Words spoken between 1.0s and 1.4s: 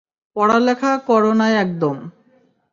করো